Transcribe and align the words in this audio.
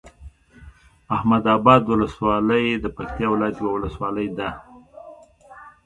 احمداباد 1.15 1.81
ولسوالۍ 1.91 2.65
د 2.83 2.85
پکتيا 2.97 3.27
ولايت 3.33 3.55
یوه 3.61 3.71
ولسوالی 3.73 4.27
ده 4.37 4.49